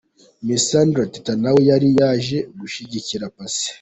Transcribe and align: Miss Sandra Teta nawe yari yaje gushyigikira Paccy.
Miss 0.45 0.63
Sandra 0.69 1.03
Teta 1.13 1.33
nawe 1.43 1.61
yari 1.69 1.89
yaje 1.99 2.37
gushyigikira 2.59 3.25
Paccy. 3.35 3.67